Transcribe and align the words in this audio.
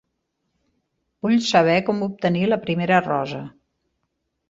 Vull 1.27 1.37
saber 1.49 1.77
com 1.91 2.03
obtenir 2.09 2.45
la 2.53 2.61
primera 2.67 3.01
rosa. 3.13 3.47